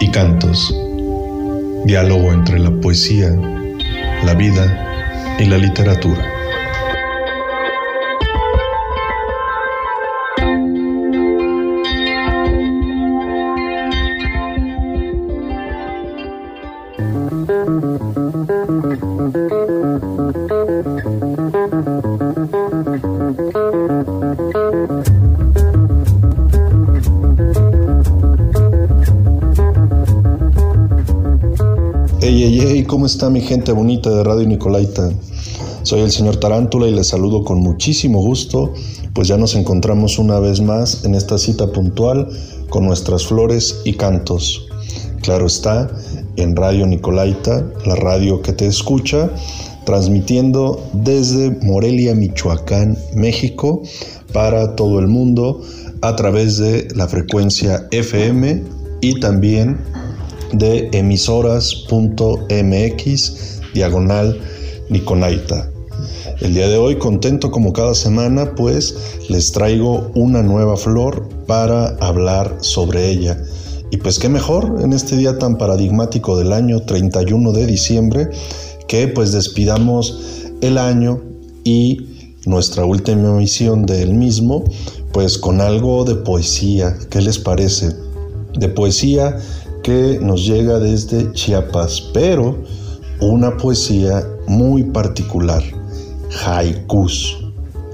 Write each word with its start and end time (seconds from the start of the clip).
Y 0.00 0.10
Cantos. 0.10 0.74
Diálogo 1.84 2.32
entre 2.32 2.58
la 2.58 2.72
poesía, 2.80 3.30
la 4.24 4.34
vida 4.34 5.36
y 5.38 5.44
la 5.44 5.56
literatura. 5.56 6.35
¿Cómo 33.06 33.12
está 33.12 33.30
mi 33.30 33.40
gente 33.40 33.70
bonita 33.70 34.10
de 34.10 34.24
Radio 34.24 34.48
Nicolaita? 34.48 35.10
Soy 35.84 36.00
el 36.00 36.10
señor 36.10 36.38
Tarántula 36.38 36.88
y 36.88 36.90
les 36.90 37.06
saludo 37.06 37.44
con 37.44 37.60
muchísimo 37.60 38.20
gusto, 38.20 38.74
pues 39.12 39.28
ya 39.28 39.36
nos 39.36 39.54
encontramos 39.54 40.18
una 40.18 40.40
vez 40.40 40.60
más 40.60 41.04
en 41.04 41.14
esta 41.14 41.38
cita 41.38 41.70
puntual 41.70 42.28
con 42.68 42.84
nuestras 42.84 43.24
flores 43.24 43.76
y 43.84 43.92
cantos. 43.92 44.66
Claro 45.22 45.46
está, 45.46 45.88
en 46.34 46.56
Radio 46.56 46.84
Nicolaita, 46.84 47.64
la 47.86 47.94
radio 47.94 48.42
que 48.42 48.52
te 48.52 48.66
escucha, 48.66 49.30
transmitiendo 49.84 50.82
desde 50.92 51.52
Morelia, 51.62 52.12
Michoacán, 52.12 52.98
México, 53.14 53.82
para 54.32 54.74
todo 54.74 54.98
el 54.98 55.06
mundo 55.06 55.62
a 56.00 56.16
través 56.16 56.56
de 56.56 56.88
la 56.96 57.06
frecuencia 57.06 57.86
FM 57.92 58.64
y 59.00 59.20
también 59.20 59.78
de 60.52 60.88
emisoras.mx 60.92 61.82
diagonal 63.74 64.40
Niconaita. 64.88 65.70
El 66.40 66.54
día 66.54 66.68
de 66.68 66.76
hoy, 66.76 66.96
contento 66.96 67.50
como 67.50 67.72
cada 67.72 67.94
semana, 67.94 68.54
pues 68.54 68.94
les 69.28 69.52
traigo 69.52 70.10
una 70.14 70.42
nueva 70.42 70.76
flor 70.76 71.28
para 71.46 71.96
hablar 72.00 72.58
sobre 72.60 73.10
ella. 73.10 73.42
Y 73.90 73.96
pues 73.98 74.18
qué 74.18 74.28
mejor 74.28 74.80
en 74.82 74.92
este 74.92 75.16
día 75.16 75.38
tan 75.38 75.56
paradigmático 75.56 76.36
del 76.36 76.52
año 76.52 76.82
31 76.82 77.52
de 77.52 77.66
diciembre 77.66 78.28
que 78.88 79.08
pues 79.08 79.32
despidamos 79.32 80.20
el 80.60 80.76
año 80.76 81.22
y 81.64 82.06
nuestra 82.44 82.84
última 82.84 83.30
emisión 83.30 83.86
del 83.86 84.12
mismo 84.14 84.64
pues 85.12 85.38
con 85.38 85.60
algo 85.60 86.04
de 86.04 86.16
poesía. 86.16 86.96
¿Qué 87.08 87.20
les 87.22 87.38
parece? 87.38 87.94
De 88.58 88.68
poesía 88.68 89.38
que 89.86 90.18
nos 90.20 90.44
llega 90.44 90.80
desde 90.80 91.32
Chiapas, 91.32 92.00
pero 92.12 92.56
una 93.20 93.56
poesía 93.56 94.26
muy 94.48 94.82
particular, 94.82 95.62
haikus. 96.44 97.38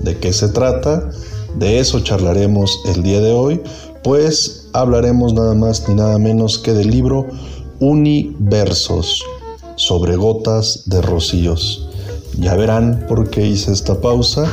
¿De 0.00 0.16
qué 0.16 0.32
se 0.32 0.48
trata? 0.48 1.10
De 1.58 1.80
eso 1.80 2.00
charlaremos 2.00 2.80
el 2.86 3.02
día 3.02 3.20
de 3.20 3.32
hoy, 3.32 3.60
pues 4.02 4.70
hablaremos 4.72 5.34
nada 5.34 5.54
más 5.54 5.86
ni 5.86 5.94
nada 5.94 6.16
menos 6.16 6.58
que 6.58 6.72
del 6.72 6.90
libro 6.90 7.26
Universos 7.78 9.22
sobre 9.76 10.16
gotas 10.16 10.84
de 10.86 11.02
rocíos. 11.02 11.90
Ya 12.38 12.56
verán 12.56 13.04
por 13.06 13.28
qué 13.28 13.46
hice 13.46 13.70
esta 13.70 14.00
pausa. 14.00 14.50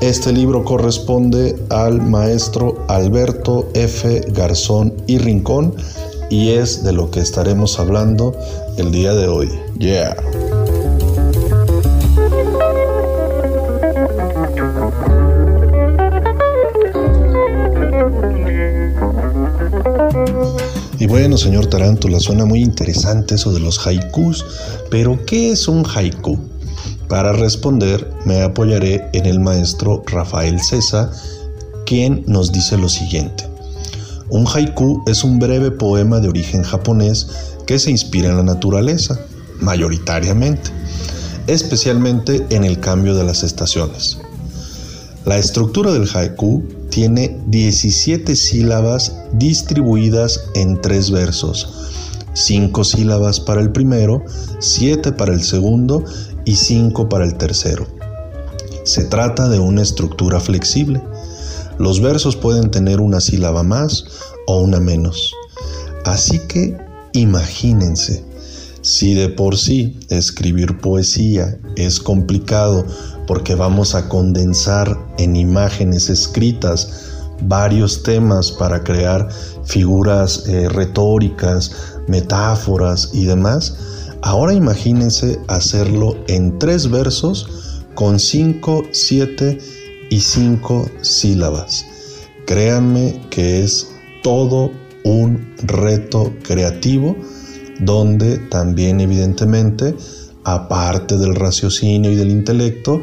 Este 0.00 0.32
libro 0.32 0.64
corresponde 0.64 1.60
al 1.68 2.00
maestro 2.00 2.84
Alberto 2.86 3.70
F. 3.74 4.20
Garzón 4.28 4.94
y 5.08 5.18
Rincón, 5.18 5.74
y 6.30 6.50
es 6.50 6.82
de 6.82 6.92
lo 6.92 7.10
que 7.10 7.20
estaremos 7.20 7.78
hablando 7.78 8.36
el 8.76 8.90
día 8.90 9.14
de 9.14 9.28
hoy. 9.28 9.50
Yeah. 9.78 10.16
Y 20.98 21.06
bueno, 21.06 21.36
señor 21.36 21.66
Tarántula, 21.66 22.20
suena 22.20 22.46
muy 22.46 22.62
interesante 22.62 23.34
eso 23.34 23.52
de 23.52 23.60
los 23.60 23.86
haikus, 23.86 24.44
pero 24.90 25.24
¿qué 25.26 25.52
es 25.52 25.68
un 25.68 25.84
haiku? 25.86 26.38
Para 27.08 27.32
responder 27.32 28.10
me 28.24 28.42
apoyaré 28.42 29.08
en 29.12 29.26
el 29.26 29.38
maestro 29.38 30.02
Rafael 30.06 30.60
César, 30.60 31.10
quien 31.84 32.24
nos 32.26 32.50
dice 32.50 32.76
lo 32.76 32.88
siguiente. 32.88 33.44
Un 34.36 34.46
haiku 34.46 35.02
es 35.06 35.24
un 35.24 35.38
breve 35.38 35.70
poema 35.70 36.20
de 36.20 36.28
origen 36.28 36.62
japonés 36.62 37.26
que 37.66 37.78
se 37.78 37.90
inspira 37.90 38.28
en 38.28 38.36
la 38.36 38.42
naturaleza, 38.42 39.18
mayoritariamente, 39.60 40.70
especialmente 41.46 42.44
en 42.50 42.64
el 42.64 42.78
cambio 42.78 43.14
de 43.14 43.24
las 43.24 43.42
estaciones. 43.42 44.18
La 45.24 45.38
estructura 45.38 45.90
del 45.90 46.06
haiku 46.14 46.62
tiene 46.90 47.40
17 47.46 48.36
sílabas 48.36 49.16
distribuidas 49.32 50.50
en 50.54 50.82
tres 50.82 51.10
versos, 51.10 51.72
5 52.34 52.84
sílabas 52.84 53.40
para 53.40 53.62
el 53.62 53.72
primero, 53.72 54.22
7 54.58 55.12
para 55.12 55.32
el 55.32 55.42
segundo 55.44 56.04
y 56.44 56.56
5 56.56 57.08
para 57.08 57.24
el 57.24 57.38
tercero. 57.38 57.86
Se 58.84 59.04
trata 59.04 59.48
de 59.48 59.60
una 59.60 59.80
estructura 59.80 60.40
flexible 60.40 61.00
los 61.78 62.00
versos 62.00 62.36
pueden 62.36 62.70
tener 62.70 63.00
una 63.00 63.20
sílaba 63.20 63.62
más 63.62 64.04
o 64.46 64.60
una 64.60 64.80
menos. 64.80 65.32
Así 66.04 66.38
que 66.48 66.76
imagínense, 67.12 68.24
si 68.82 69.14
de 69.14 69.28
por 69.28 69.56
sí 69.56 69.98
escribir 70.08 70.78
poesía 70.78 71.58
es 71.76 71.98
complicado 71.98 72.86
porque 73.26 73.54
vamos 73.54 73.94
a 73.94 74.08
condensar 74.08 74.96
en 75.18 75.34
imágenes 75.34 76.08
escritas 76.08 77.10
varios 77.42 78.02
temas 78.02 78.52
para 78.52 78.82
crear 78.82 79.28
figuras 79.64 80.44
eh, 80.46 80.68
retóricas, 80.68 81.72
metáforas 82.06 83.10
y 83.12 83.24
demás, 83.24 83.76
ahora 84.22 84.54
imagínense 84.54 85.40
hacerlo 85.48 86.16
en 86.28 86.58
tres 86.58 86.88
versos 86.88 87.82
con 87.94 88.20
cinco, 88.20 88.84
siete 88.92 89.58
y 90.10 90.20
cinco 90.20 90.88
sílabas. 91.02 91.86
Créanme 92.46 93.20
que 93.30 93.62
es 93.62 93.88
todo 94.22 94.70
un 95.04 95.54
reto 95.62 96.32
creativo 96.42 97.16
donde 97.80 98.38
también 98.38 99.00
evidentemente, 99.00 99.94
aparte 100.44 101.16
del 101.16 101.34
raciocinio 101.34 102.10
y 102.10 102.14
del 102.14 102.30
intelecto, 102.30 103.00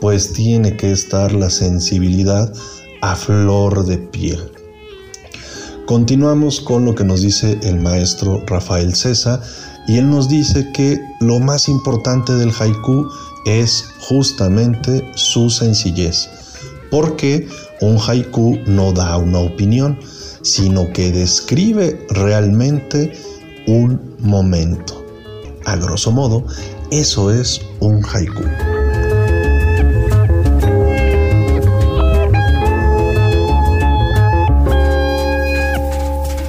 pues 0.00 0.32
tiene 0.32 0.76
que 0.76 0.92
estar 0.92 1.32
la 1.32 1.50
sensibilidad 1.50 2.52
a 3.02 3.14
flor 3.16 3.84
de 3.84 3.98
piel. 3.98 4.50
Continuamos 5.86 6.60
con 6.60 6.84
lo 6.84 6.94
que 6.94 7.04
nos 7.04 7.20
dice 7.22 7.58
el 7.62 7.80
maestro 7.80 8.42
Rafael 8.46 8.94
César 8.94 9.40
y 9.86 9.98
él 9.98 10.10
nos 10.10 10.28
dice 10.28 10.72
que 10.72 11.00
lo 11.20 11.38
más 11.38 11.68
importante 11.68 12.34
del 12.34 12.52
haiku 12.58 13.08
es 13.44 13.84
justamente 14.00 15.08
su 15.14 15.48
sencillez 15.48 16.28
porque 16.90 17.48
un 17.80 17.98
haiku 17.98 18.58
no 18.66 18.92
da 18.92 19.16
una 19.16 19.40
opinión, 19.40 19.98
sino 20.42 20.92
que 20.92 21.12
describe 21.12 22.06
realmente 22.10 23.12
un 23.66 24.16
momento. 24.20 25.04
A 25.64 25.76
grosso 25.76 26.12
modo, 26.12 26.44
eso 26.90 27.30
es 27.30 27.60
un 27.80 28.02
haiku. 28.04 28.44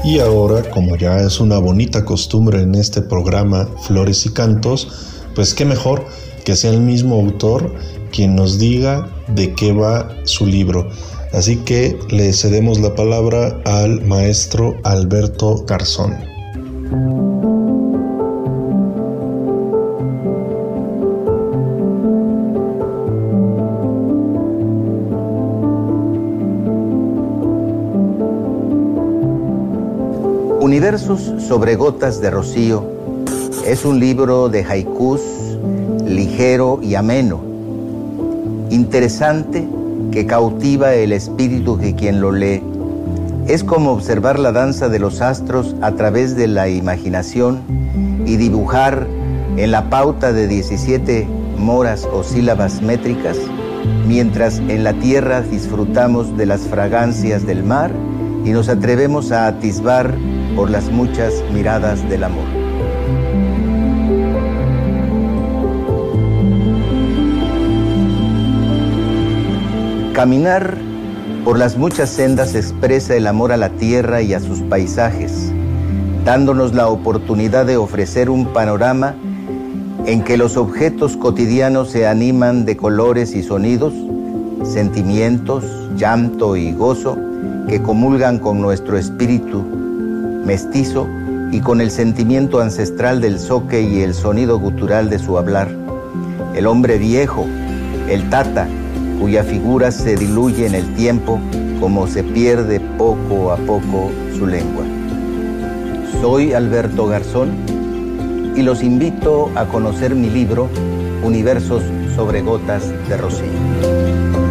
Y 0.03 0.19
ahora, 0.19 0.63
como 0.69 0.95
ya 0.95 1.19
es 1.19 1.41
una 1.41 1.57
bonita 1.59 2.05
costumbre 2.05 2.61
en 2.61 2.75
este 2.75 3.01
programa 3.01 3.67
Flores 3.81 4.25
y 4.25 4.29
Cantos, 4.29 4.87
pues 5.35 5.53
qué 5.53 5.65
mejor 5.65 6.05
que 6.47 6.55
sea 6.55 6.71
el 6.71 6.79
mismo 6.79 7.15
autor 7.15 7.73
quien 8.09 8.33
nos 8.33 8.57
diga 8.57 9.09
de 9.27 9.53
qué 9.53 9.73
va 9.73 10.07
su 10.23 10.45
libro. 10.45 10.87
Así 11.33 11.57
que 11.57 11.99
le 12.09 12.31
cedemos 12.31 12.79
la 12.79 12.95
palabra 12.95 13.59
al 13.65 14.05
maestro 14.05 14.77
Alberto 14.85 15.65
Garzón. 15.67 16.15
Universos 30.61 31.43
sobre 31.45 31.75
gotas 31.75 32.21
de 32.21 32.29
rocío 32.29 32.85
es 33.65 33.83
un 33.83 33.99
libro 33.99 34.47
de 34.47 34.63
haikus 34.63 35.46
ligero 36.07 36.79
y 36.81 36.95
ameno 36.95 37.47
interesante 38.69 39.67
que 40.11 40.25
cautiva 40.25 40.93
el 40.93 41.11
espíritu 41.11 41.77
de 41.77 41.95
quien 41.95 42.21
lo 42.21 42.31
lee 42.31 42.61
Es 43.47 43.63
como 43.63 43.91
observar 43.91 44.39
la 44.39 44.51
danza 44.51 44.89
de 44.89 44.99
los 44.99 45.21
astros 45.21 45.75
a 45.81 45.93
través 45.93 46.35
de 46.35 46.47
la 46.47 46.67
imaginación 46.67 47.61
y 48.25 48.35
dibujar 48.35 49.07
en 49.55 49.71
la 49.71 49.89
pauta 49.89 50.33
de 50.33 50.47
17 50.47 51.27
moras 51.57 52.07
o 52.13 52.23
sílabas 52.23 52.81
métricas, 52.81 53.37
mientras 54.05 54.59
en 54.59 54.83
la 54.83 54.93
tierra 54.93 55.41
disfrutamos 55.41 56.37
de 56.37 56.45
las 56.45 56.61
fragancias 56.61 57.47
del 57.47 57.63
mar 57.63 57.91
y 58.43 58.49
nos 58.49 58.69
atrevemos 58.69 59.31
a 59.31 59.47
atisbar 59.47 60.13
por 60.55 60.69
las 60.69 60.91
muchas 60.91 61.33
miradas 61.53 62.07
del 62.09 62.25
amor. 62.25 62.66
Caminar 70.17 70.75
por 71.45 71.59
las 71.59 71.77
muchas 71.77 72.09
sendas 72.09 72.55
expresa 72.55 73.15
el 73.15 73.27
amor 73.27 73.51
a 73.51 73.57
la 73.57 73.69
tierra 73.69 74.23
y 74.23 74.33
a 74.33 74.39
sus 74.39 74.61
paisajes, 74.61 75.51
dándonos 76.25 76.73
la 76.73 76.87
oportunidad 76.87 77.67
de 77.67 77.77
ofrecer 77.77 78.31
un 78.31 78.51
panorama 78.51 79.13
en 80.07 80.23
que 80.23 80.35
los 80.35 80.57
objetos 80.57 81.17
cotidianos 81.17 81.91
se 81.91 82.07
animan 82.07 82.65
de 82.65 82.75
colores 82.75 83.35
y 83.35 83.43
sonidos, 83.43 83.93
sentimientos, 84.63 85.63
llanto 85.95 86.55
y 86.55 86.71
gozo 86.71 87.15
que 87.69 87.83
comulgan 87.83 88.39
con 88.39 88.59
nuestro 88.59 88.97
espíritu 88.97 89.61
mestizo 90.43 91.07
y 91.51 91.59
con 91.59 91.79
el 91.79 91.91
sentimiento 91.91 92.59
ancestral 92.59 93.21
del 93.21 93.37
soque 93.37 93.83
y 93.83 94.01
el 94.01 94.15
sonido 94.15 94.57
gutural 94.57 95.11
de 95.11 95.19
su 95.19 95.37
hablar. 95.37 95.69
El 96.55 96.65
hombre 96.65 96.97
viejo, 96.97 97.45
el 98.09 98.27
tata, 98.31 98.67
cuya 99.19 99.43
figura 99.43 99.91
se 99.91 100.15
diluye 100.15 100.65
en 100.65 100.75
el 100.75 100.93
tiempo 100.95 101.39
como 101.79 102.07
se 102.07 102.23
pierde 102.23 102.79
poco 102.79 103.51
a 103.51 103.57
poco 103.57 104.11
su 104.37 104.47
lengua. 104.47 104.85
Soy 106.21 106.53
Alberto 106.53 107.07
Garzón 107.07 107.51
y 108.55 108.61
los 108.63 108.81
invito 108.81 109.51
a 109.55 109.65
conocer 109.65 110.15
mi 110.15 110.29
libro 110.29 110.69
Universos 111.23 111.83
sobre 112.15 112.41
gotas 112.41 112.89
de 113.07 113.17
rocío. 113.17 114.46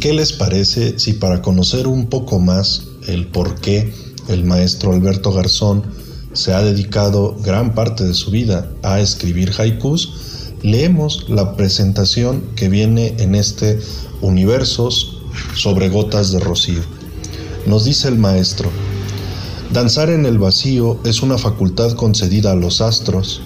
¿Qué 0.00 0.14
les 0.14 0.32
parece 0.32 0.98
si 0.98 1.12
para 1.12 1.42
conocer 1.42 1.86
un 1.86 2.06
poco 2.06 2.38
más 2.38 2.84
el 3.06 3.26
por 3.26 3.60
qué 3.60 3.92
el 4.28 4.44
maestro 4.44 4.94
Alberto 4.94 5.30
Garzón 5.30 5.82
se 6.32 6.54
ha 6.54 6.62
dedicado 6.62 7.36
gran 7.44 7.74
parte 7.74 8.04
de 8.04 8.14
su 8.14 8.30
vida 8.30 8.72
a 8.82 8.98
escribir 9.00 9.52
haikus, 9.58 10.54
leemos 10.62 11.28
la 11.28 11.54
presentación 11.54 12.42
que 12.56 12.70
viene 12.70 13.14
en 13.18 13.34
este 13.34 13.78
Universos 14.22 15.18
sobre 15.54 15.90
gotas 15.90 16.32
de 16.32 16.40
rocío. 16.40 16.80
Nos 17.66 17.84
dice 17.84 18.08
el 18.08 18.16
maestro, 18.16 18.70
danzar 19.70 20.08
en 20.08 20.24
el 20.24 20.38
vacío 20.38 20.98
es 21.04 21.20
una 21.20 21.36
facultad 21.36 21.92
concedida 21.92 22.52
a 22.52 22.56
los 22.56 22.80
astros, 22.80 23.42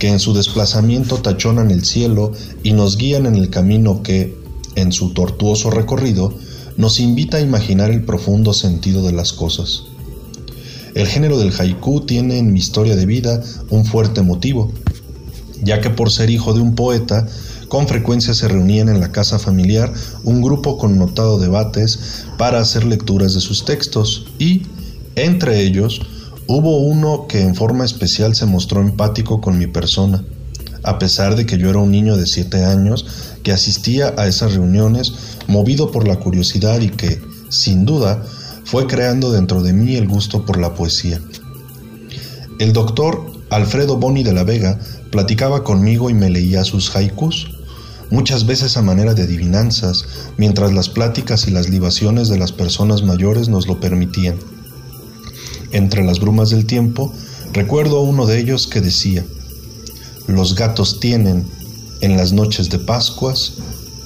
que 0.00 0.08
en 0.08 0.18
su 0.18 0.34
desplazamiento 0.34 1.18
tachonan 1.18 1.70
el 1.70 1.84
cielo 1.84 2.32
y 2.64 2.72
nos 2.72 2.96
guían 2.96 3.26
en 3.26 3.36
el 3.36 3.50
camino 3.50 4.02
que, 4.02 4.41
en 4.74 4.92
su 4.92 5.10
tortuoso 5.10 5.70
recorrido, 5.70 6.34
nos 6.76 7.00
invita 7.00 7.36
a 7.36 7.40
imaginar 7.40 7.90
el 7.90 8.04
profundo 8.04 8.52
sentido 8.52 9.02
de 9.02 9.12
las 9.12 9.32
cosas. 9.32 9.84
El 10.94 11.06
género 11.06 11.38
del 11.38 11.52
haiku 11.58 12.02
tiene 12.02 12.38
en 12.38 12.52
mi 12.52 12.58
historia 12.58 12.96
de 12.96 13.06
vida 13.06 13.42
un 13.70 13.84
fuerte 13.84 14.22
motivo, 14.22 14.72
ya 15.62 15.80
que 15.80 15.90
por 15.90 16.10
ser 16.10 16.30
hijo 16.30 16.52
de 16.52 16.60
un 16.60 16.74
poeta, 16.74 17.26
con 17.68 17.88
frecuencia 17.88 18.34
se 18.34 18.48
reunían 18.48 18.90
en 18.90 19.00
la 19.00 19.12
casa 19.12 19.38
familiar 19.38 19.92
un 20.24 20.42
grupo 20.42 20.76
con 20.76 20.98
notado 20.98 21.38
debates 21.38 22.26
para 22.36 22.60
hacer 22.60 22.84
lecturas 22.84 23.32
de 23.32 23.40
sus 23.40 23.64
textos 23.64 24.26
y, 24.38 24.66
entre 25.14 25.62
ellos, 25.62 26.02
hubo 26.46 26.78
uno 26.78 27.26
que 27.26 27.40
en 27.40 27.54
forma 27.54 27.84
especial 27.86 28.34
se 28.34 28.44
mostró 28.44 28.82
empático 28.82 29.40
con 29.40 29.58
mi 29.58 29.66
persona, 29.66 30.22
a 30.82 30.98
pesar 30.98 31.36
de 31.36 31.46
que 31.46 31.58
yo 31.58 31.70
era 31.70 31.78
un 31.78 31.90
niño 31.90 32.16
de 32.16 32.26
siete 32.26 32.64
años 32.64 33.06
que 33.42 33.52
asistía 33.52 34.14
a 34.16 34.26
esas 34.26 34.54
reuniones 34.54 35.12
movido 35.46 35.90
por 35.90 36.06
la 36.06 36.18
curiosidad 36.18 36.80
y 36.80 36.88
que, 36.88 37.20
sin 37.48 37.84
duda, 37.84 38.22
fue 38.64 38.86
creando 38.86 39.32
dentro 39.32 39.62
de 39.62 39.72
mí 39.72 39.96
el 39.96 40.08
gusto 40.08 40.44
por 40.44 40.58
la 40.58 40.74
poesía. 40.74 41.20
El 42.58 42.72
doctor 42.72 43.32
Alfredo 43.50 43.98
Boni 43.98 44.22
de 44.22 44.32
la 44.32 44.44
Vega 44.44 44.78
platicaba 45.10 45.62
conmigo 45.62 46.10
y 46.10 46.14
me 46.14 46.30
leía 46.30 46.64
sus 46.64 46.94
haikus, 46.94 47.58
muchas 48.10 48.46
veces 48.46 48.76
a 48.76 48.82
manera 48.82 49.14
de 49.14 49.22
adivinanzas, 49.22 50.04
mientras 50.36 50.72
las 50.72 50.88
pláticas 50.88 51.48
y 51.48 51.50
las 51.50 51.68
libaciones 51.68 52.28
de 52.28 52.38
las 52.38 52.52
personas 52.52 53.02
mayores 53.02 53.48
nos 53.48 53.66
lo 53.66 53.80
permitían. 53.80 54.36
Entre 55.72 56.04
las 56.04 56.20
brumas 56.20 56.50
del 56.50 56.66
tiempo, 56.66 57.12
recuerdo 57.52 58.02
uno 58.02 58.26
de 58.26 58.38
ellos 58.38 58.66
que 58.66 58.80
decía, 58.80 59.24
los 60.26 60.54
gatos 60.54 61.00
tienen, 61.00 61.44
en 62.00 62.16
las 62.16 62.32
noches 62.32 62.68
de 62.68 62.78
Pascuas, 62.78 63.54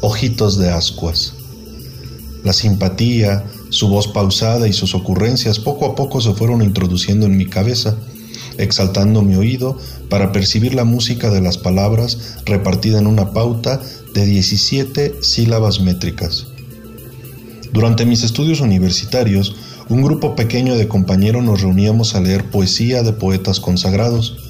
ojitos 0.01 0.59
de 0.59 0.71
ascuas. 0.71 1.35
La 2.45 2.53
simpatía, 2.53 3.45
su 3.71 3.89
voz 3.89 4.09
pausada 4.09 4.69
y 4.69 4.73
sus 4.73 4.95
ocurrencias 4.95 5.59
poco 5.59 5.87
a 5.87 5.95
poco 5.95 6.21
se 6.21 6.33
fueron 6.35 6.63
introduciendo 6.63 7.27
en 7.27 7.37
mi 7.37 7.47
cabeza, 7.47 7.97
exaltando 8.59 9.23
mi 9.23 9.35
oído 9.35 9.79
para 10.09 10.33
percibir 10.33 10.75
la 10.75 10.85
música 10.85 11.31
de 11.31 11.41
las 11.41 11.59
palabras 11.59 12.37
repartida 12.45 12.99
en 12.99 13.07
una 13.07 13.33
pauta 13.33 13.81
de 14.15 14.25
17 14.25 15.17
sílabas 15.23 15.81
métricas. 15.81 16.47
Durante 17.73 18.07
mis 18.07 18.23
estudios 18.23 18.61
universitarios, 18.61 19.57
un 19.89 20.03
grupo 20.03 20.35
pequeño 20.35 20.77
de 20.77 20.89
compañeros 20.89 21.45
nos 21.45 21.61
reuníamos 21.61 22.15
a 22.15 22.21
leer 22.21 22.51
poesía 22.51 23.03
de 23.03 23.13
poetas 23.13 23.61
consagrados, 23.61 24.46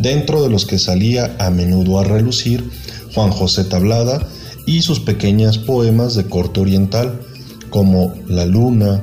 dentro 0.00 0.42
de 0.42 0.50
los 0.50 0.66
que 0.66 0.78
salía 0.78 1.36
a 1.38 1.50
menudo 1.50 1.98
a 1.98 2.04
relucir 2.04 2.70
Juan 3.14 3.30
José 3.30 3.64
Tablada 3.64 4.26
y 4.66 4.82
sus 4.82 5.00
pequeñas 5.00 5.58
poemas 5.58 6.14
de 6.14 6.26
corte 6.26 6.60
oriental, 6.60 7.20
como 7.70 8.14
La 8.28 8.46
Luna, 8.46 9.02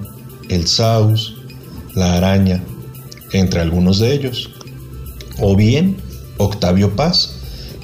El 0.49 0.67
Saus, 0.67 1.35
La 1.95 2.13
Araña, 2.13 2.63
entre 3.31 3.61
algunos 3.61 3.99
de 3.99 4.13
ellos. 4.13 4.49
O 5.39 5.55
bien 5.55 5.97
Octavio 6.37 6.95
Paz, 6.95 7.35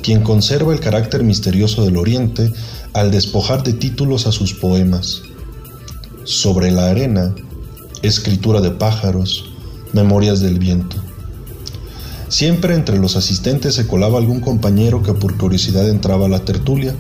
quien 0.01 0.21
conserva 0.21 0.73
el 0.73 0.79
carácter 0.79 1.23
misterioso 1.23 1.83
del 1.83 1.97
Oriente 1.97 2.51
al 2.93 3.11
despojar 3.11 3.63
de 3.63 3.73
títulos 3.73 4.27
a 4.27 4.31
sus 4.31 4.53
poemas. 4.53 5.21
Sobre 6.23 6.71
la 6.71 6.89
arena, 6.89 7.33
Escritura 8.03 8.61
de 8.61 8.71
pájaros, 8.71 9.45
Memorias 9.93 10.39
del 10.39 10.59
viento. 10.59 10.97
Siempre 12.31 12.75
entre 12.75 12.97
los 12.97 13.17
asistentes 13.17 13.75
se 13.75 13.87
colaba 13.87 14.17
algún 14.17 14.39
compañero 14.39 15.03
que 15.03 15.11
por 15.11 15.37
curiosidad 15.37 15.89
entraba 15.89 16.27
a 16.27 16.29
la 16.29 16.45
tertulia, 16.45 16.95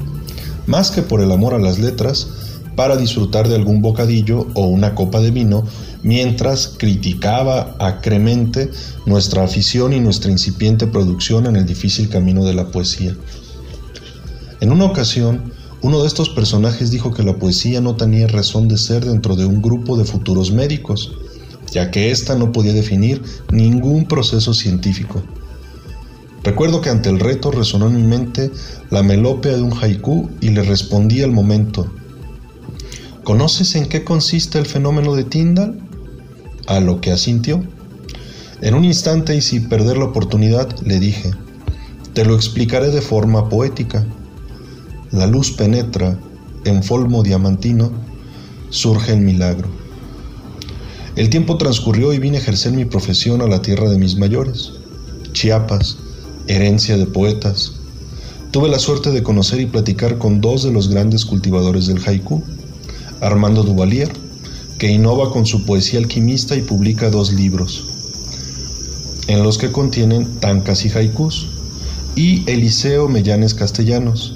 más 0.67 0.91
que 0.91 1.03
por 1.03 1.21
el 1.21 1.31
amor 1.31 1.53
a 1.53 1.57
las 1.57 1.79
letras, 1.79 2.27
para 2.75 2.97
disfrutar 2.97 3.47
de 3.47 3.55
algún 3.55 3.81
bocadillo 3.81 4.47
o 4.55 4.67
una 4.67 4.93
copa 4.93 5.21
de 5.21 5.31
vino, 5.31 5.63
mientras 6.03 6.73
criticaba 6.77 7.77
acremente 7.79 8.71
nuestra 9.05 9.45
afición 9.45 9.93
y 9.93 10.01
nuestra 10.01 10.29
incipiente 10.29 10.85
producción 10.85 11.45
en 11.45 11.55
el 11.55 11.65
difícil 11.65 12.09
camino 12.09 12.43
de 12.43 12.53
la 12.53 12.69
poesía. 12.69 13.15
En 14.59 14.73
una 14.73 14.83
ocasión, 14.83 15.53
uno 15.81 16.01
de 16.01 16.07
estos 16.07 16.27
personajes 16.27 16.91
dijo 16.91 17.13
que 17.13 17.23
la 17.23 17.37
poesía 17.37 17.79
no 17.79 17.95
tenía 17.95 18.27
razón 18.27 18.67
de 18.67 18.77
ser 18.77 19.05
dentro 19.05 19.37
de 19.37 19.45
un 19.45 19.61
grupo 19.61 19.95
de 19.95 20.03
futuros 20.03 20.51
médicos, 20.51 21.13
ya 21.71 21.89
que 21.89 22.11
ésta 22.11 22.35
no 22.35 22.51
podía 22.51 22.73
definir 22.73 23.23
ningún 23.51 24.05
proceso 24.05 24.53
científico. 24.53 25.23
Recuerdo 26.43 26.81
que 26.81 26.89
ante 26.89 27.09
el 27.09 27.19
reto 27.19 27.51
resonó 27.51 27.87
en 27.87 27.95
mi 27.95 28.03
mente 28.03 28.51
la 28.89 29.03
melopea 29.03 29.55
de 29.55 29.61
un 29.61 29.73
haiku 29.73 30.29
y 30.41 30.49
le 30.49 30.63
respondí 30.63 31.21
al 31.21 31.31
momento. 31.31 31.91
¿Conoces 33.23 33.75
en 33.75 33.87
qué 33.87 34.03
consiste 34.03 34.57
el 34.57 34.65
fenómeno 34.65 35.15
de 35.15 35.23
Tyndall? 35.23 35.79
A 36.67 36.79
lo 36.79 36.99
que 36.99 37.11
asintió. 37.11 37.63
En 38.61 38.73
un 38.73 38.83
instante 38.83 39.35
y 39.35 39.41
sin 39.41 39.69
perder 39.69 39.97
la 39.97 40.05
oportunidad 40.05 40.75
le 40.81 40.99
dije, 40.99 41.31
te 42.13 42.25
lo 42.25 42.35
explicaré 42.35 42.89
de 42.89 43.01
forma 43.01 43.47
poética. 43.47 44.05
La 45.11 45.27
luz 45.27 45.51
penetra, 45.51 46.17
en 46.65 46.83
folmo 46.83 47.21
diamantino, 47.21 47.91
surge 48.69 49.13
el 49.13 49.21
milagro. 49.21 49.80
El 51.15 51.29
tiempo 51.29 51.57
transcurrió 51.57 52.13
y 52.13 52.19
vine 52.19 52.37
a 52.37 52.39
ejercer 52.39 52.71
mi 52.71 52.85
profesión 52.85 53.41
a 53.41 53.47
la 53.47 53.61
tierra 53.61 53.89
de 53.89 53.97
mis 53.97 54.15
mayores, 54.15 54.71
Chiapas, 55.33 55.97
herencia 56.47 56.97
de 56.97 57.05
poetas. 57.05 57.73
Tuve 58.51 58.69
la 58.69 58.79
suerte 58.79 59.11
de 59.11 59.21
conocer 59.21 59.59
y 59.59 59.65
platicar 59.65 60.17
con 60.17 60.39
dos 60.39 60.63
de 60.63 60.71
los 60.71 60.87
grandes 60.87 61.25
cultivadores 61.25 61.87
del 61.87 62.01
haiku, 62.05 62.41
Armando 63.19 63.63
Duvalier, 63.63 64.09
que 64.77 64.89
innova 64.89 65.31
con 65.31 65.45
su 65.45 65.65
poesía 65.65 65.99
alquimista 65.99 66.55
y 66.55 66.61
publica 66.61 67.09
dos 67.09 67.33
libros, 67.33 67.83
en 69.27 69.43
los 69.43 69.57
que 69.57 69.71
contienen 69.71 70.39
tankas 70.39 70.85
y 70.85 70.89
haikus, 70.89 71.49
y 72.15 72.49
Eliseo 72.49 73.09
Mellanes 73.09 73.53
Castellanos, 73.53 74.35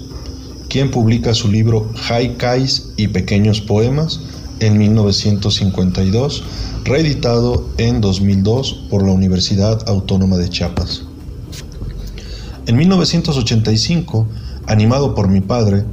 quien 0.68 0.92
publica 0.92 1.34
su 1.34 1.50
libro 1.50 1.90
Haikais 2.10 2.90
y 2.98 3.08
Pequeños 3.08 3.62
Poemas 3.62 4.20
en 4.60 4.78
1952, 4.78 6.44
reeditado 6.84 7.68
en 7.78 8.02
2002 8.02 8.86
por 8.90 9.06
la 9.06 9.12
Universidad 9.12 9.88
Autónoma 9.90 10.38
de 10.38 10.50
Chiapas. 10.50 11.04
En 12.68 12.78
1985, 12.78 14.28
animado 14.68 15.14
por 15.14 15.28
mi 15.28 15.42
padre, 15.42 15.84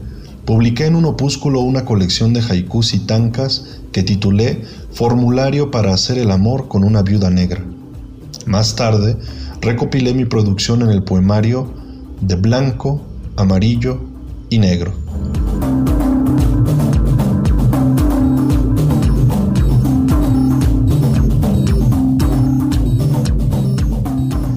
publiqué 0.44 0.86
en 0.86 0.96
un 0.96 1.04
opúsculo 1.04 1.60
una 1.60 1.84
colección 1.84 2.32
de 2.32 2.40
haikus 2.40 2.94
y 2.94 3.00
tankas 3.00 3.80
que 3.92 4.02
titulé 4.02 4.64
Formulario 4.92 5.70
para 5.70 5.92
hacer 5.92 6.18
el 6.18 6.30
amor 6.30 6.68
con 6.68 6.84
una 6.84 7.02
viuda 7.02 7.30
negra. 7.30 7.64
Más 8.46 8.74
tarde, 8.74 9.16
recopilé 9.60 10.14
mi 10.14 10.24
producción 10.24 10.82
en 10.82 10.90
el 10.90 11.02
poemario 11.02 11.72
De 12.20 12.36
blanco, 12.36 13.02
amarillo 13.36 14.00
y 14.50 14.58
negro. 14.58 14.92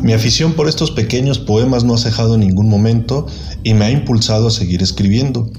Mi 0.05 0.13
afición 0.13 0.53
por 0.53 0.69
estos 0.69 0.91
pequeños 0.91 1.39
poemas 1.39 1.83
no 1.83 1.95
ha 1.95 1.97
cejado 1.97 2.35
en 2.35 2.41
ningún 2.41 2.69
momento 2.69 3.25
y 3.63 3.73
me 3.73 3.85
ha 3.85 3.89
impulsado 3.89 4.49
a 4.49 4.51
seguir 4.51 4.83
escribiendo. 4.83 5.49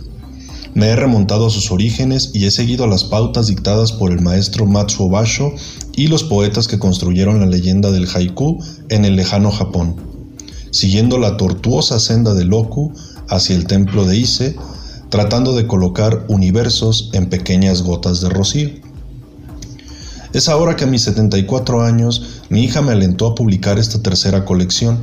Me 0.72 0.86
he 0.86 0.94
remontado 0.94 1.48
a 1.48 1.50
sus 1.50 1.72
orígenes 1.72 2.30
y 2.32 2.46
he 2.46 2.52
seguido 2.52 2.86
las 2.86 3.02
pautas 3.02 3.48
dictadas 3.48 3.90
por 3.90 4.12
el 4.12 4.20
maestro 4.20 4.64
Matsuo 4.64 5.08
Basho 5.08 5.50
y 5.96 6.06
los 6.06 6.22
poetas 6.22 6.68
que 6.68 6.78
construyeron 6.78 7.40
la 7.40 7.46
leyenda 7.46 7.90
del 7.90 8.06
haiku 8.06 8.62
en 8.88 9.04
el 9.04 9.16
lejano 9.16 9.50
Japón, 9.50 9.96
siguiendo 10.70 11.18
la 11.18 11.36
tortuosa 11.36 11.98
senda 11.98 12.32
de 12.32 12.44
Loku 12.44 12.92
hacia 13.28 13.56
el 13.56 13.66
templo 13.66 14.04
de 14.04 14.16
Ise, 14.16 14.54
tratando 15.10 15.56
de 15.56 15.66
colocar 15.66 16.24
universos 16.28 17.10
en 17.14 17.28
pequeñas 17.28 17.82
gotas 17.82 18.20
de 18.20 18.28
rocío. 18.28 18.85
Es 20.36 20.50
ahora 20.50 20.76
que 20.76 20.84
a 20.84 20.86
mis 20.86 21.00
74 21.04 21.80
años 21.80 22.42
mi 22.50 22.62
hija 22.62 22.82
me 22.82 22.92
alentó 22.92 23.26
a 23.26 23.34
publicar 23.34 23.78
esta 23.78 24.02
tercera 24.02 24.44
colección, 24.44 24.98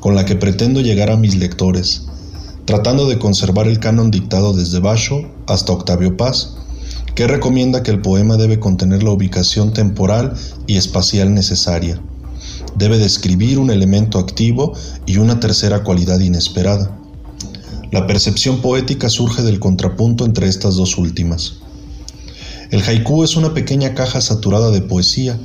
con 0.00 0.14
la 0.14 0.26
que 0.26 0.36
pretendo 0.36 0.82
llegar 0.82 1.10
a 1.10 1.16
mis 1.16 1.34
lectores, 1.34 2.02
tratando 2.66 3.08
de 3.08 3.18
conservar 3.18 3.68
el 3.68 3.80
canon 3.80 4.10
dictado 4.10 4.52
desde 4.52 4.80
Basho 4.80 5.30
hasta 5.46 5.72
Octavio 5.72 6.18
Paz, 6.18 6.58
que 7.14 7.26
recomienda 7.26 7.82
que 7.82 7.90
el 7.90 8.02
poema 8.02 8.36
debe 8.36 8.60
contener 8.60 9.02
la 9.02 9.12
ubicación 9.12 9.72
temporal 9.72 10.34
y 10.66 10.76
espacial 10.76 11.32
necesaria. 11.32 11.98
Debe 12.76 12.98
describir 12.98 13.58
un 13.58 13.70
elemento 13.70 14.18
activo 14.18 14.74
y 15.06 15.16
una 15.16 15.40
tercera 15.40 15.84
cualidad 15.84 16.20
inesperada. 16.20 16.94
La 17.92 18.06
percepción 18.06 18.60
poética 18.60 19.08
surge 19.08 19.42
del 19.42 19.58
contrapunto 19.58 20.26
entre 20.26 20.48
estas 20.48 20.74
dos 20.74 20.98
últimas. 20.98 21.60
El 22.70 22.82
haiku 22.82 23.22
es 23.22 23.36
una 23.36 23.54
pequeña 23.54 23.94
caja 23.94 24.20
saturada 24.20 24.70
de 24.70 24.82
poesía, 24.82 25.38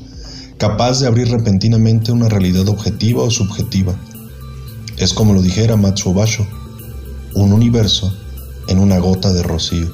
capaz 0.58 1.00
de 1.00 1.08
abrir 1.08 1.30
repentinamente 1.30 2.12
una 2.12 2.30
realidad 2.30 2.68
objetiva 2.68 3.24
o 3.24 3.32
subjetiva. 3.32 3.96
Es 4.98 5.14
como 5.14 5.34
lo 5.34 5.42
dijera 5.42 5.76
Matsuo 5.78 6.14
Basho, 6.14 6.48
un 7.36 7.54
universo 7.54 8.14
en 8.68 8.80
una 8.80 9.00
gota 9.00 9.34
de 9.34 9.44
rocío. 9.44 9.92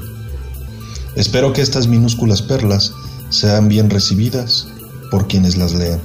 Espero 1.16 1.54
que 1.54 1.62
estas 1.62 1.88
minúsculas 1.88 2.42
perlas 2.42 2.94
sean 3.30 3.68
bien 3.68 3.90
recibidas 3.90 4.68
por 5.12 5.28
quienes 5.28 5.58
las 5.58 5.74
lean. 5.74 6.02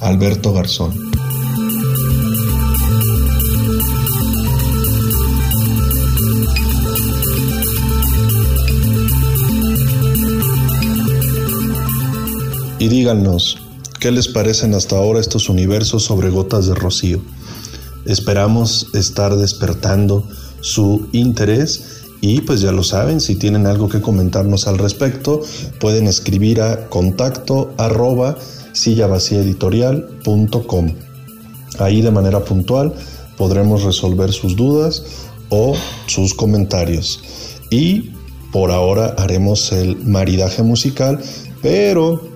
Alberto 0.00 0.52
Garzón. 0.52 0.92
Y 12.78 12.88
díganos 12.88 13.58
qué 14.00 14.10
les 14.10 14.28
parecen 14.28 14.74
hasta 14.74 14.96
ahora 14.96 15.20
estos 15.20 15.48
universos 15.48 16.02
sobre 16.04 16.28
gotas 16.30 16.66
de 16.66 16.74
rocío. 16.74 17.22
Esperamos 18.04 18.88
estar 18.94 19.36
despertando 19.36 20.28
su 20.60 21.08
interés 21.12 22.02
y 22.20 22.40
pues 22.40 22.60
ya 22.60 22.72
lo 22.72 22.82
saben, 22.82 23.20
si 23.20 23.36
tienen 23.36 23.66
algo 23.66 23.88
que 23.88 24.00
comentarnos 24.00 24.66
al 24.66 24.78
respecto, 24.78 25.42
pueden 25.78 26.06
escribir 26.06 26.62
a 26.62 26.88
contacto 26.88 27.72
arroba 27.76 28.36
sillavaciaeditorial.com. 28.72 30.92
Ahí 31.78 32.02
de 32.02 32.10
manera 32.10 32.44
puntual 32.44 32.94
podremos 33.36 33.82
resolver 33.82 34.32
sus 34.32 34.56
dudas 34.56 35.02
o 35.50 35.76
sus 36.06 36.32
comentarios. 36.34 37.20
Y 37.70 38.12
por 38.52 38.70
ahora 38.70 39.14
haremos 39.18 39.72
el 39.72 39.96
maridaje 39.96 40.62
musical, 40.62 41.20
pero 41.60 42.33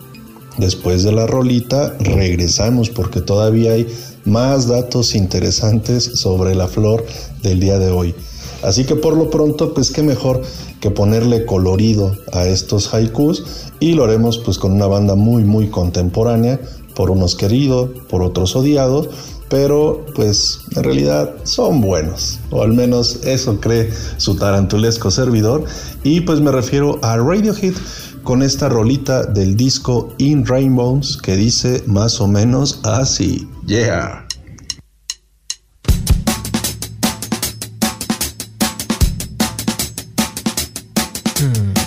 Después 0.58 1.04
de 1.04 1.12
la 1.12 1.26
rolita 1.26 1.96
regresamos 2.00 2.90
porque 2.90 3.20
todavía 3.20 3.72
hay 3.72 3.86
más 4.24 4.66
datos 4.66 5.14
interesantes 5.14 6.04
sobre 6.14 6.54
la 6.54 6.66
flor 6.66 7.06
del 7.42 7.60
día 7.60 7.78
de 7.78 7.90
hoy. 7.90 8.14
Así 8.62 8.84
que 8.84 8.96
por 8.96 9.16
lo 9.16 9.30
pronto, 9.30 9.72
pues 9.72 9.92
qué 9.92 10.02
mejor 10.02 10.42
que 10.80 10.90
ponerle 10.90 11.46
colorido 11.46 12.16
a 12.32 12.46
estos 12.46 12.92
haikus 12.92 13.44
y 13.78 13.92
lo 13.92 14.04
haremos 14.04 14.38
pues 14.38 14.58
con 14.58 14.72
una 14.72 14.88
banda 14.88 15.14
muy 15.14 15.44
muy 15.44 15.68
contemporánea, 15.68 16.60
por 16.96 17.12
unos 17.12 17.36
queridos, 17.36 17.90
por 18.08 18.22
otros 18.22 18.56
odiados, 18.56 19.08
pero 19.48 20.04
pues 20.16 20.58
en 20.74 20.82
realidad 20.82 21.32
son 21.44 21.80
buenos, 21.80 22.40
o 22.50 22.62
al 22.62 22.72
menos 22.72 23.20
eso 23.24 23.60
cree 23.60 23.90
su 24.16 24.34
tarantulesco 24.34 25.12
servidor, 25.12 25.64
y 26.02 26.22
pues 26.22 26.40
me 26.40 26.50
refiero 26.50 26.98
a 27.02 27.16
Radiohead 27.16 27.74
con 28.28 28.42
esta 28.42 28.68
rolita 28.68 29.24
del 29.24 29.56
disco 29.56 30.12
In 30.18 30.44
Rainbows 30.44 31.16
que 31.16 31.34
dice 31.34 31.82
más 31.86 32.20
o 32.20 32.28
menos 32.28 32.78
así. 32.84 33.48
Yeah. 33.66 34.26
Hmm. 41.40 41.77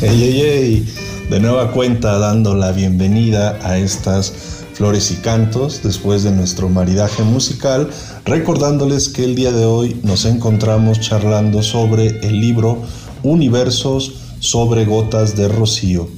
De 0.00 1.40
nueva 1.40 1.72
cuenta 1.72 2.18
dando 2.18 2.54
la 2.54 2.72
bienvenida 2.72 3.58
a 3.62 3.76
estas 3.76 4.32
flores 4.72 5.10
y 5.10 5.16
cantos 5.16 5.82
después 5.82 6.22
de 6.22 6.30
nuestro 6.30 6.70
maridaje 6.70 7.22
musical, 7.22 7.90
recordándoles 8.24 9.10
que 9.10 9.24
el 9.24 9.34
día 9.34 9.52
de 9.52 9.66
hoy 9.66 10.00
nos 10.02 10.24
encontramos 10.24 11.00
charlando 11.00 11.62
sobre 11.62 12.18
el 12.26 12.40
libro 12.40 12.80
Universos 13.22 14.14
sobre 14.38 14.86
gotas 14.86 15.36
de 15.36 15.48
rocío, 15.48 16.08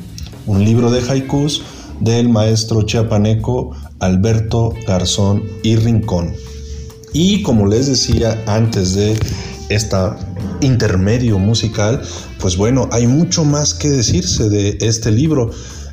un 0.47 0.65
libro 0.65 0.93
de 0.93 1.01
haikus 1.11 1.63
del 1.99 2.29
maestro 2.29 2.83
chiapaneco 2.83 3.73
Alberto 3.99 4.75
Garzón 4.87 5.43
y 5.65 5.75
Rincón. 5.75 6.35
Y 7.13 7.43
como 7.43 7.67
les 7.67 7.89
decía 7.89 8.45
antes 8.47 8.95
de 8.95 9.19
esta 9.71 10.17
intermedio 10.63 11.39
musical, 11.39 12.01
pues 12.39 12.57
bueno, 12.57 12.89
hay 12.93 13.07
mucho 13.07 13.45
más 13.45 13.75
que 13.75 13.91
decirse 13.91 14.49
de 14.49 14.79
este 14.81 15.11
libro. 15.11 15.51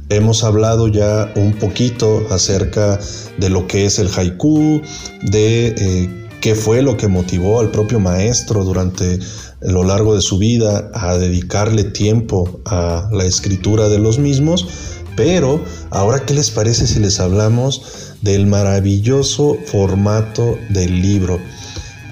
Hemos 0.09 0.43
hablado 0.43 0.87
ya 0.87 1.31
un 1.35 1.53
poquito 1.53 2.25
acerca 2.31 2.99
de 3.37 3.49
lo 3.49 3.67
que 3.67 3.85
es 3.85 3.99
el 3.99 4.09
haiku, 4.09 4.81
de 5.23 5.67
eh, 5.67 6.09
qué 6.41 6.55
fue 6.55 6.81
lo 6.81 6.97
que 6.97 7.07
motivó 7.07 7.59
al 7.59 7.69
propio 7.69 7.99
maestro 7.99 8.63
durante 8.63 9.19
lo 9.61 9.83
largo 9.83 10.15
de 10.15 10.21
su 10.21 10.37
vida 10.37 10.89
a 10.93 11.17
dedicarle 11.17 11.83
tiempo 11.83 12.61
a 12.65 13.09
la 13.11 13.25
escritura 13.25 13.89
de 13.89 13.99
los 13.99 14.19
mismos. 14.19 14.67
Pero 15.15 15.63
ahora, 15.89 16.25
¿qué 16.25 16.33
les 16.33 16.49
parece 16.49 16.87
si 16.87 16.99
les 16.99 17.19
hablamos 17.19 18.15
del 18.21 18.47
maravilloso 18.47 19.57
formato 19.65 20.57
del 20.69 21.01
libro? 21.01 21.39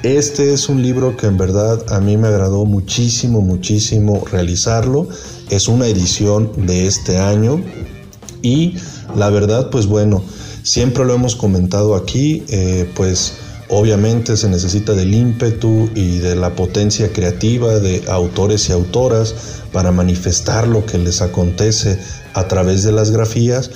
Este 0.03 0.53
es 0.53 0.69
un 0.69 0.83
libro 0.83 1.17
que 1.17 1.25
en 1.25 1.37
verdad 1.37 1.83
a 1.91 1.99
mí 1.99 2.17
me 2.17 2.27
agradó 2.27 2.65
muchísimo, 2.65 3.41
muchísimo 3.41 4.23
realizarlo. 4.31 5.07
Es 5.49 5.67
una 5.67 5.87
edición 5.87 6.51
de 6.67 6.85
este 6.85 7.17
año 7.17 7.59
y 8.43 8.75
la 9.15 9.31
verdad, 9.31 9.71
pues 9.71 9.87
bueno, 9.87 10.23
siempre 10.61 11.03
lo 11.03 11.15
hemos 11.15 11.35
comentado 11.35 11.95
aquí, 11.95 12.43
eh, 12.49 12.87
pues 12.95 13.33
obviamente 13.69 14.37
se 14.37 14.47
necesita 14.49 14.93
del 14.93 15.15
ímpetu 15.15 15.89
y 15.95 16.19
de 16.19 16.35
la 16.35 16.55
potencia 16.55 17.11
creativa 17.11 17.79
de 17.79 18.03
autores 18.07 18.69
y 18.69 18.73
autoras 18.73 19.33
para 19.73 19.91
manifestar 19.91 20.67
lo 20.67 20.85
que 20.85 20.99
les 20.99 21.21
acontece 21.23 21.97
a 22.35 22.47
través 22.47 22.83
de 22.83 22.91
las 22.91 23.09
grafías, 23.09 23.71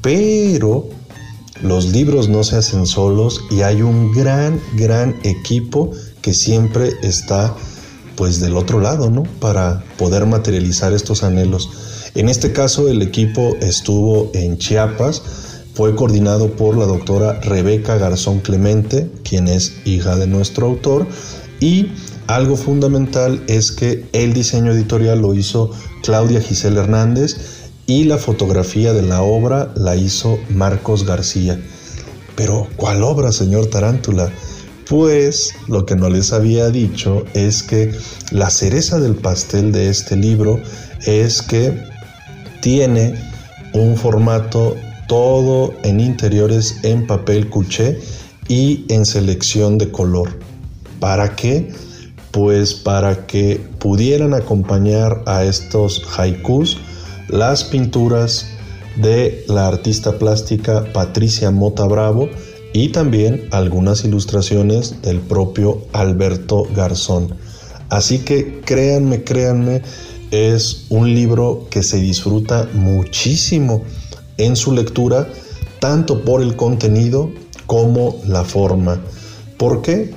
pero 0.00 0.88
los 1.62 1.86
libros 1.86 2.28
no 2.28 2.44
se 2.44 2.56
hacen 2.56 2.86
solos 2.86 3.42
y 3.50 3.62
hay 3.62 3.82
un 3.82 4.12
gran, 4.12 4.60
gran 4.74 5.16
equipo 5.22 5.90
que 6.22 6.34
siempre 6.34 6.90
está 7.02 7.54
pues 8.16 8.40
del 8.40 8.56
otro 8.56 8.80
lado, 8.80 9.10
¿no? 9.10 9.22
Para 9.40 9.82
poder 9.96 10.26
materializar 10.26 10.92
estos 10.92 11.22
anhelos. 11.22 11.70
En 12.14 12.28
este 12.28 12.52
caso 12.52 12.88
el 12.88 13.02
equipo 13.02 13.56
estuvo 13.60 14.30
en 14.34 14.58
Chiapas, 14.58 15.22
fue 15.74 15.94
coordinado 15.94 16.50
por 16.56 16.76
la 16.76 16.86
doctora 16.86 17.40
Rebeca 17.40 17.96
Garzón 17.96 18.40
Clemente, 18.40 19.10
quien 19.22 19.48
es 19.48 19.72
hija 19.84 20.16
de 20.16 20.26
nuestro 20.26 20.66
autor, 20.66 21.06
y 21.60 21.92
algo 22.26 22.56
fundamental 22.56 23.42
es 23.46 23.72
que 23.72 24.06
el 24.12 24.34
diseño 24.34 24.72
editorial 24.72 25.20
lo 25.20 25.34
hizo 25.34 25.70
Claudia 26.02 26.40
Giselle 26.40 26.80
Hernández, 26.80 27.36
y 27.90 28.04
la 28.04 28.18
fotografía 28.18 28.92
de 28.92 29.02
la 29.02 29.20
obra 29.20 29.72
la 29.74 29.96
hizo 29.96 30.38
Marcos 30.48 31.04
García. 31.04 31.60
Pero, 32.36 32.68
¿cuál 32.76 33.02
obra, 33.02 33.32
señor 33.32 33.66
Tarántula? 33.66 34.30
Pues 34.88 35.50
lo 35.66 35.86
que 35.86 35.96
no 35.96 36.08
les 36.08 36.32
había 36.32 36.70
dicho 36.70 37.24
es 37.34 37.64
que 37.64 37.92
la 38.30 38.48
cereza 38.48 39.00
del 39.00 39.16
pastel 39.16 39.72
de 39.72 39.88
este 39.88 40.14
libro 40.14 40.60
es 41.04 41.42
que 41.42 41.82
tiene 42.62 43.14
un 43.74 43.96
formato 43.96 44.76
todo 45.08 45.74
en 45.82 45.98
interiores 45.98 46.76
en 46.84 47.08
papel 47.08 47.50
cuché 47.50 47.98
y 48.46 48.84
en 48.88 49.04
selección 49.04 49.78
de 49.78 49.90
color. 49.90 50.38
¿Para 51.00 51.34
qué? 51.34 51.72
Pues 52.30 52.72
para 52.72 53.26
que 53.26 53.60
pudieran 53.80 54.32
acompañar 54.32 55.24
a 55.26 55.42
estos 55.42 56.04
haikus 56.16 56.78
las 57.30 57.64
pinturas 57.64 58.46
de 58.96 59.44
la 59.48 59.68
artista 59.68 60.18
plástica 60.18 60.84
Patricia 60.92 61.50
Mota 61.50 61.84
Bravo 61.84 62.28
y 62.72 62.88
también 62.88 63.48
algunas 63.52 64.04
ilustraciones 64.04 65.00
del 65.02 65.20
propio 65.20 65.86
Alberto 65.92 66.66
Garzón. 66.74 67.34
Así 67.88 68.20
que 68.20 68.60
créanme, 68.60 69.24
créanme, 69.24 69.82
es 70.30 70.86
un 70.90 71.12
libro 71.14 71.66
que 71.70 71.82
se 71.82 71.98
disfruta 71.98 72.68
muchísimo 72.72 73.82
en 74.36 74.56
su 74.56 74.72
lectura, 74.72 75.28
tanto 75.80 76.24
por 76.24 76.42
el 76.42 76.56
contenido 76.56 77.30
como 77.66 78.20
la 78.26 78.44
forma. 78.44 79.00
¿Por 79.56 79.82
qué? 79.82 80.12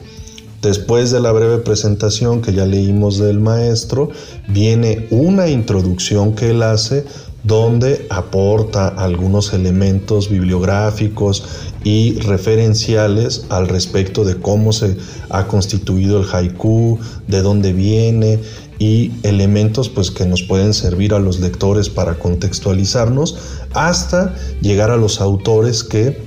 Después 0.64 1.12
de 1.12 1.20
la 1.20 1.34
breve 1.34 1.58
presentación 1.58 2.42
que 2.42 2.54
ya 2.54 2.66
leímos 2.66 3.18
del 3.18 3.42
maestro, 3.42 4.10
viene 4.48 5.08
una 5.12 5.50
introducción 5.50 6.36
que 6.36 6.52
él 6.52 6.64
hace 6.64 7.04
donde 7.44 8.08
aporta 8.10 8.88
algunos 8.88 9.54
elementos 9.54 10.30
bibliográficos 10.30 11.44
y 11.84 12.18
referenciales 12.22 13.46
al 13.50 13.68
respecto 13.68 14.24
de 14.24 14.38
cómo 14.38 14.72
se 14.72 14.96
ha 15.30 15.48
constituido 15.48 16.22
el 16.22 16.28
haiku, 16.32 16.98
de 17.28 17.42
dónde 17.42 17.74
viene 17.74 18.40
y 18.80 19.12
elementos 19.24 19.90
pues 19.90 20.12
que 20.12 20.26
nos 20.26 20.44
pueden 20.44 20.74
servir 20.74 21.14
a 21.14 21.20
los 21.20 21.42
lectores 21.42 21.90
para 21.90 22.18
contextualizarnos 22.18 23.36
hasta 23.74 24.34
llegar 24.62 24.92
a 24.92 24.98
los 24.98 25.20
autores 25.20 25.84
que 25.84 26.18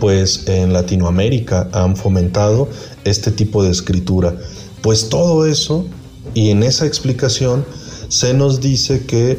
pues 0.00 0.48
en 0.48 0.72
Latinoamérica 0.72 1.68
han 1.72 1.96
fomentado 1.96 2.68
este 3.04 3.30
tipo 3.30 3.62
de 3.62 3.70
escritura. 3.70 4.36
Pues 4.82 5.08
todo 5.08 5.46
eso 5.46 5.86
y 6.34 6.50
en 6.50 6.62
esa 6.62 6.86
explicación 6.86 7.64
se 8.08 8.34
nos 8.34 8.60
dice 8.60 9.06
que 9.06 9.38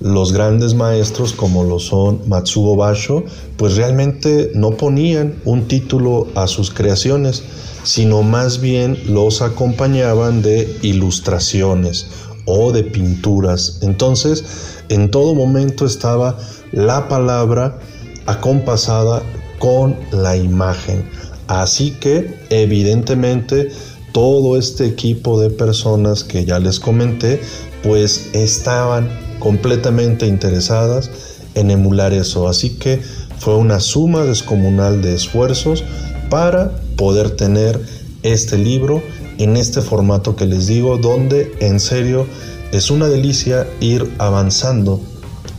los 0.00 0.32
grandes 0.32 0.74
maestros 0.74 1.32
como 1.32 1.62
lo 1.62 1.78
son 1.78 2.28
Matsuo 2.28 2.74
Basho, 2.76 3.24
pues 3.56 3.76
realmente 3.76 4.50
no 4.54 4.72
ponían 4.72 5.40
un 5.44 5.68
título 5.68 6.26
a 6.34 6.48
sus 6.48 6.70
creaciones, 6.70 7.44
sino 7.84 8.22
más 8.22 8.60
bien 8.60 8.98
los 9.06 9.42
acompañaban 9.42 10.42
de 10.42 10.76
ilustraciones 10.82 12.08
o 12.46 12.72
de 12.72 12.82
pinturas. 12.82 13.78
Entonces, 13.82 14.44
en 14.88 15.10
todo 15.10 15.34
momento 15.34 15.86
estaba 15.86 16.36
la 16.72 17.08
palabra 17.08 17.78
acompasada 18.26 19.22
con 19.58 19.96
la 20.10 20.36
imagen. 20.36 21.04
Así 21.46 21.92
que 21.92 22.38
evidentemente 22.50 23.70
todo 24.12 24.58
este 24.58 24.86
equipo 24.86 25.40
de 25.40 25.50
personas 25.50 26.24
que 26.24 26.44
ya 26.44 26.58
les 26.58 26.78
comenté 26.78 27.40
pues 27.82 28.30
estaban 28.32 29.08
completamente 29.38 30.26
interesadas 30.26 31.10
en 31.54 31.70
emular 31.70 32.12
eso. 32.12 32.48
Así 32.48 32.70
que 32.70 33.00
fue 33.38 33.56
una 33.56 33.80
suma 33.80 34.24
descomunal 34.24 35.02
de 35.02 35.14
esfuerzos 35.14 35.82
para 36.30 36.70
poder 36.96 37.30
tener 37.30 37.80
este 38.22 38.56
libro 38.56 39.02
en 39.38 39.56
este 39.56 39.82
formato 39.82 40.36
que 40.36 40.46
les 40.46 40.68
digo, 40.68 40.98
donde 40.98 41.52
en 41.60 41.80
serio 41.80 42.26
es 42.70 42.90
una 42.90 43.08
delicia 43.08 43.66
ir 43.80 44.10
avanzando 44.18 45.00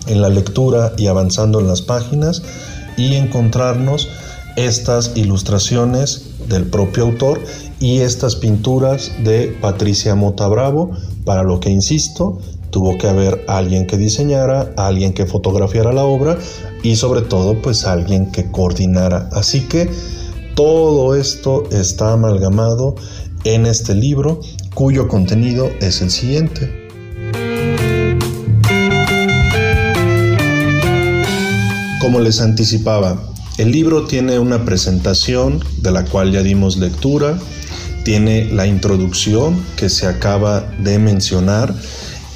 en 0.08 0.22
la 0.22 0.30
lectura 0.30 0.94
y 0.98 1.08
avanzando 1.08 1.60
en 1.60 1.68
las 1.68 1.82
páginas 1.82 2.42
y 2.98 3.16
encontrarnos 3.16 4.08
estas 4.56 5.12
ilustraciones 5.16 6.30
del 6.48 6.66
propio 6.66 7.04
autor 7.04 7.42
y 7.80 8.00
estas 8.00 8.36
pinturas 8.36 9.12
de 9.24 9.58
Patricia 9.62 10.16
Mota 10.16 10.48
Bravo, 10.48 10.92
para 11.26 11.44
lo 11.44 11.60
que 11.60 11.70
insisto, 11.70 12.40
tuvo 12.70 12.98
que 12.98 13.08
haber 13.08 13.46
alguien 13.48 13.86
que 13.86 13.98
diseñara, 13.98 14.74
alguien 14.78 15.14
que 15.14 15.26
fotografiara 15.26 15.94
la 15.94 16.04
obra 16.04 16.38
y 16.82 16.96
sobre 16.96 17.22
todo 17.22 17.62
pues 17.62 17.86
alguien 17.86 18.32
que 18.32 18.50
coordinara. 18.52 19.30
Así 19.32 19.62
que 19.62 19.90
todo 20.56 21.16
esto 21.16 21.64
está 21.72 22.14
amalgamado 22.14 22.96
en 23.44 23.66
este 23.66 23.96
libro 23.96 24.40
cuyo 24.74 25.08
contenido 25.08 25.70
es 25.82 26.02
el 26.02 26.10
siguiente. 26.10 26.90
Como 32.02 32.20
les 32.20 32.42
anticipaba, 32.42 33.33
el 33.58 33.72
libro 33.72 34.06
tiene 34.06 34.40
una 34.40 34.66
presentación 34.66 35.64
de 35.78 35.92
la 35.92 36.06
cual 36.06 36.32
ya 36.32 36.42
dimos 36.42 36.78
lectura, 36.78 37.38
tiene 38.04 38.46
la 38.46 38.66
introducción 38.66 39.64
que 39.78 39.90
se 39.90 40.08
acaba 40.08 40.62
de 40.80 40.98
mencionar 40.98 41.74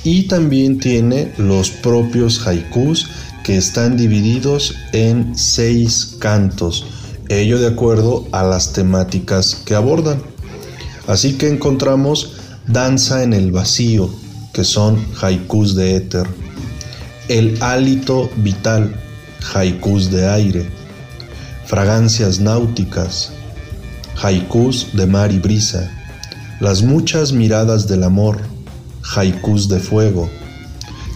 y 0.03 0.23
también 0.23 0.79
tiene 0.79 1.33
los 1.37 1.71
propios 1.71 2.45
haikus 2.47 3.07
que 3.43 3.57
están 3.57 3.97
divididos 3.97 4.75
en 4.93 5.37
seis 5.37 6.17
cantos, 6.19 6.85
ello 7.29 7.59
de 7.59 7.67
acuerdo 7.67 8.27
a 8.31 8.43
las 8.43 8.73
temáticas 8.73 9.55
que 9.55 9.73
abordan. 9.73 10.21
Así 11.07 11.33
que 11.33 11.49
encontramos 11.49 12.33
Danza 12.67 13.23
en 13.23 13.33
el 13.33 13.51
Vacío, 13.51 14.09
que 14.53 14.63
son 14.63 15.03
haikus 15.21 15.75
de 15.75 15.95
éter. 15.95 16.27
El 17.27 17.61
hálito 17.61 18.29
vital, 18.37 18.95
haikus 19.53 20.11
de 20.11 20.27
aire. 20.27 20.76
Fragancias 21.67 22.39
náuticas, 22.39 23.33
haikus 24.23 24.87
de 24.93 25.05
mar 25.05 25.33
y 25.33 25.39
brisa. 25.39 25.91
Las 26.61 26.81
muchas 26.81 27.33
miradas 27.33 27.89
del 27.89 28.03
amor, 28.03 28.39
haikus 29.17 29.67
de 29.67 29.79
fuego. 29.79 30.29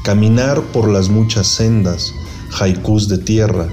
Caminar 0.03 0.61
por 0.73 0.89
las 0.89 1.07
muchas 1.07 1.47
sendas, 1.47 2.11
haikus 2.59 3.07
de 3.07 3.17
tierra. 3.17 3.69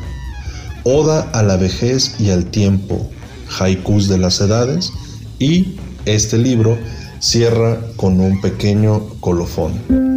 Oda 0.85 1.29
a 1.33 1.43
la 1.43 1.57
vejez 1.57 2.15
y 2.21 2.31
al 2.31 2.45
tiempo, 2.45 3.11
haikus 3.59 4.07
de 4.09 4.19
las 4.19 4.41
edades. 4.41 4.93
Y 5.41 5.81
este 6.05 6.39
libro 6.39 6.79
cierra 7.19 7.81
con 7.97 8.21
un 8.21 8.41
pequeño 8.41 9.03
colofón. 9.19 10.08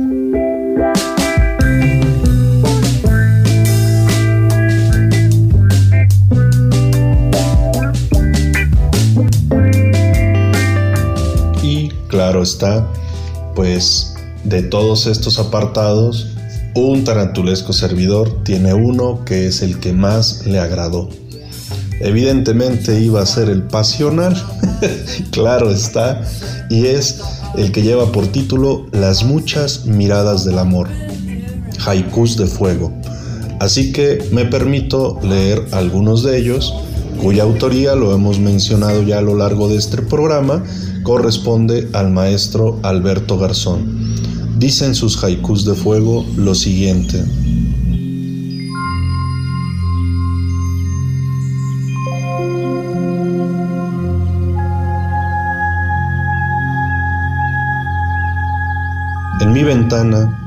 Está, 12.41 12.87
pues 13.55 14.13
de 14.43 14.63
todos 14.63 15.07
estos 15.07 15.39
apartados, 15.39 16.27
un 16.73 17.03
tarantulesco 17.03 17.73
servidor 17.73 18.43
tiene 18.43 18.73
uno 18.73 19.23
que 19.25 19.47
es 19.47 19.61
el 19.61 19.79
que 19.79 19.93
más 19.93 20.45
le 20.45 20.59
agradó. 20.59 21.09
Evidentemente 21.99 22.99
iba 22.99 23.21
a 23.21 23.25
ser 23.25 23.49
el 23.49 23.63
pasional, 23.63 24.35
claro 25.31 25.69
está, 25.69 26.21
y 26.69 26.87
es 26.87 27.19
el 27.57 27.71
que 27.71 27.83
lleva 27.83 28.11
por 28.11 28.27
título 28.27 28.87
Las 28.91 29.23
muchas 29.23 29.85
miradas 29.85 30.45
del 30.45 30.57
amor, 30.57 30.87
haikus 31.85 32.37
de 32.37 32.47
fuego. 32.47 32.91
Así 33.59 33.91
que 33.91 34.27
me 34.31 34.45
permito 34.45 35.19
leer 35.21 35.67
algunos 35.71 36.23
de 36.23 36.37
ellos, 36.39 36.73
cuya 37.21 37.43
autoría 37.43 37.93
lo 37.93 38.15
hemos 38.15 38.39
mencionado 38.39 39.03
ya 39.03 39.19
a 39.19 39.21
lo 39.21 39.35
largo 39.35 39.69
de 39.69 39.75
este 39.75 40.01
programa, 40.01 40.63
corresponde 41.03 41.89
al 41.93 42.11
maestro 42.11 42.79
Alberto 42.83 43.37
Garzón. 43.37 44.15
Dicen 44.57 44.95
sus 44.95 45.23
haikus 45.23 45.65
de 45.65 45.75
fuego 45.75 46.25
lo 46.35 46.53
siguiente. 46.55 47.23
En 59.41 59.53
mi 59.53 59.63
ventana, 59.63 60.37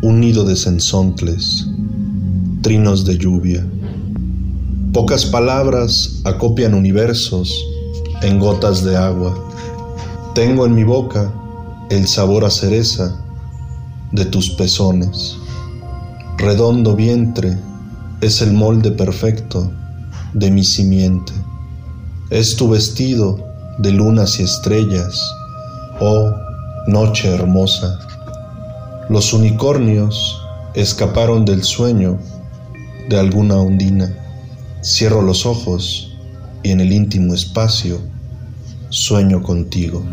un 0.00 0.20
nido 0.20 0.44
de 0.44 0.56
sensontles, 0.56 1.66
trinos 2.62 3.04
de 3.04 3.18
lluvia. 3.18 3.66
Pocas 4.92 5.26
palabras 5.26 6.22
acopian 6.24 6.72
universos 6.72 7.52
en 8.22 8.38
gotas 8.38 8.82
de 8.82 8.96
agua. 8.96 9.47
Tengo 10.38 10.66
en 10.66 10.74
mi 10.76 10.84
boca 10.84 11.32
el 11.90 12.06
sabor 12.06 12.44
a 12.44 12.50
cereza 12.50 13.12
de 14.12 14.24
tus 14.24 14.50
pezones. 14.50 15.36
Redondo 16.36 16.94
vientre 16.94 17.58
es 18.20 18.40
el 18.40 18.52
molde 18.52 18.92
perfecto 18.92 19.68
de 20.34 20.52
mi 20.52 20.62
simiente. 20.62 21.32
Es 22.30 22.54
tu 22.54 22.68
vestido 22.68 23.36
de 23.78 23.90
lunas 23.90 24.38
y 24.38 24.44
estrellas, 24.44 25.20
oh 26.00 26.30
noche 26.86 27.34
hermosa. 27.34 27.98
Los 29.08 29.32
unicornios 29.32 30.40
escaparon 30.74 31.44
del 31.44 31.64
sueño 31.64 32.16
de 33.08 33.18
alguna 33.18 33.56
ondina. 33.56 34.16
Cierro 34.84 35.20
los 35.20 35.46
ojos 35.46 36.16
y 36.62 36.70
en 36.70 36.78
el 36.80 36.92
íntimo 36.92 37.34
espacio 37.34 37.98
sueño 38.90 39.42
contigo. 39.42 40.04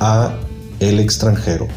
a 0.00 0.34
el 0.80 0.98
extranjero. 0.98 1.68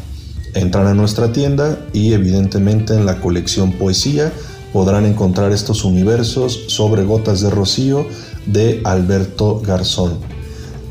Entran 0.54 0.86
a 0.86 0.94
nuestra 0.94 1.32
tienda 1.32 1.78
y 1.92 2.12
evidentemente 2.12 2.94
en 2.94 3.06
la 3.06 3.20
colección 3.20 3.72
Poesía 3.72 4.32
podrán 4.72 5.04
encontrar 5.06 5.52
estos 5.52 5.84
universos 5.84 6.64
sobre 6.68 7.04
gotas 7.04 7.40
de 7.40 7.50
rocío 7.50 8.06
de 8.46 8.80
Alberto 8.84 9.60
Garzón. 9.60 10.18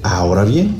Ahora 0.01 0.45
bien, 0.45 0.77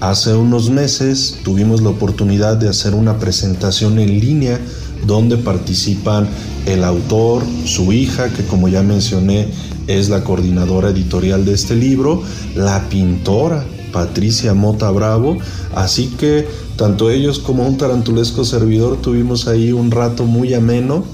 hace 0.00 0.34
unos 0.34 0.70
meses 0.70 1.38
tuvimos 1.44 1.82
la 1.82 1.90
oportunidad 1.90 2.56
de 2.56 2.68
hacer 2.68 2.94
una 2.94 3.18
presentación 3.18 3.98
en 3.98 4.20
línea 4.20 4.58
donde 5.06 5.36
participan 5.36 6.26
el 6.66 6.84
autor, 6.84 7.44
su 7.64 7.92
hija, 7.92 8.28
que 8.30 8.44
como 8.44 8.68
ya 8.68 8.82
mencioné 8.82 9.48
es 9.86 10.08
la 10.08 10.24
coordinadora 10.24 10.90
editorial 10.90 11.44
de 11.44 11.54
este 11.54 11.76
libro, 11.76 12.22
la 12.54 12.88
pintora 12.88 13.64
Patricia 13.92 14.52
Mota 14.52 14.90
Bravo, 14.90 15.38
así 15.74 16.08
que 16.18 16.46
tanto 16.76 17.10
ellos 17.10 17.38
como 17.38 17.66
un 17.66 17.78
tarantulesco 17.78 18.44
servidor 18.44 19.00
tuvimos 19.00 19.48
ahí 19.48 19.72
un 19.72 19.90
rato 19.90 20.24
muy 20.24 20.52
ameno 20.54 21.04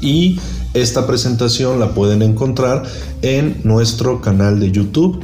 y 0.00 0.38
esta 0.74 1.06
presentación 1.06 1.80
la 1.80 1.94
pueden 1.94 2.22
encontrar 2.22 2.82
en 3.22 3.60
nuestro 3.64 4.20
canal 4.20 4.60
de 4.60 4.70
YouTube, 4.70 5.20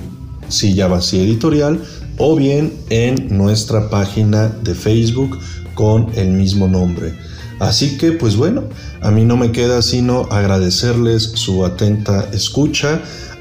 Silla 0.48 0.86
Vacía 0.86 1.22
Editorial, 1.22 1.82
o 2.18 2.34
bien 2.34 2.72
en 2.88 3.36
nuestra 3.36 3.90
página 3.90 4.48
de 4.48 4.74
Facebook 4.74 5.38
con 5.74 6.08
el 6.14 6.28
mismo 6.28 6.66
nombre. 6.66 7.25
Así 7.58 7.96
que 7.96 8.12
pues 8.12 8.36
bueno, 8.36 8.64
a 9.00 9.10
mí 9.10 9.24
no 9.24 9.36
me 9.36 9.52
queda 9.52 9.82
sino 9.82 10.22
agradecerles 10.30 11.32
su 11.34 11.64
atenta 11.64 12.28
escucha, 12.32 13.00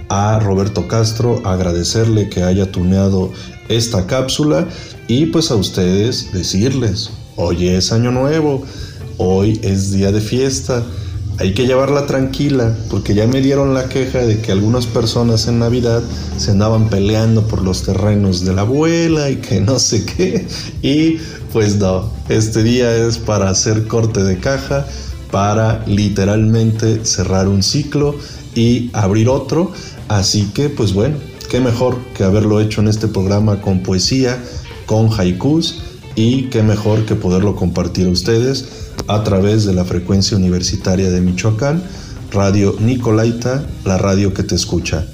a 0.10 0.40
Roberto 0.40 0.88
Castro, 0.88 1.42
agradecerle 1.46 2.30
que 2.30 2.44
haya 2.44 2.72
tuneado 2.72 3.32
esta 3.70 4.06
cápsula. 4.08 4.68
Y 5.08 5.28
pues 5.28 5.52
a 5.52 5.56
ustedes 5.56 6.32
decirles, 6.32 7.12
hoy 7.36 7.70
es 7.70 7.92
año 7.92 8.12
nuevo, 8.12 8.64
hoy 9.18 9.60
es 9.64 9.92
día 9.92 10.12
de 10.12 10.22
fiesta, 10.22 10.84
hay 11.38 11.54
que 11.54 11.68
llevarla 11.68 12.06
tranquila, 12.06 12.76
porque 12.90 13.14
ya 13.14 13.28
me 13.28 13.42
dieron 13.42 13.74
la 13.74 13.90
queja 13.90 14.20
de 14.20 14.40
que 14.40 14.52
algunas 14.52 14.86
personas 14.86 15.48
en 15.48 15.60
Navidad 15.60 16.02
se 16.38 16.52
andaban 16.52 16.90
peleando 16.90 17.46
por 17.48 17.62
los 17.62 17.84
terrenos 17.84 18.46
de 18.46 18.54
la 18.54 18.62
abuela 18.62 19.30
y 19.30 19.38
que 19.38 19.60
no 19.60 19.80
sé 19.80 20.06
qué. 20.06 20.48
Y 20.82 21.18
pues 21.52 21.76
no, 21.76 22.10
este 22.30 22.64
día 22.64 22.96
es 22.96 23.18
para 23.18 23.50
hacer 23.50 23.88
corte 23.88 24.24
de 24.24 24.38
caja, 24.40 24.86
para 25.30 25.84
literalmente 25.88 27.04
cerrar 27.04 27.50
un 27.50 27.64
ciclo 27.64 28.16
y 28.56 28.90
abrir 28.94 29.28
otro. 29.28 29.74
Así 30.08 30.52
que 30.54 30.70
pues 30.70 30.94
bueno, 30.94 31.18
qué 31.50 31.60
mejor 31.60 31.98
que 32.16 32.24
haberlo 32.24 32.62
hecho 32.62 32.80
en 32.80 32.88
este 32.88 33.08
programa 33.10 33.62
con 33.62 33.84
poesía, 33.84 34.42
con 34.86 35.10
haikus 35.12 35.82
y 36.16 36.44
qué 36.44 36.64
mejor 36.64 37.06
que 37.06 37.16
poderlo 37.16 37.58
compartir 37.58 38.08
a 38.08 38.12
ustedes 38.12 38.85
a 39.08 39.24
través 39.24 39.66
de 39.66 39.74
la 39.74 39.86
frecuencia 39.86 40.38
universitaria 40.38 41.10
de 41.10 41.22
Michoacán, 41.22 41.84
Radio 42.32 42.76
Nicolaita, 42.80 43.66
la 43.86 43.98
radio 43.98 44.34
que 44.34 44.44
te 44.44 44.56
escucha. 44.56 45.06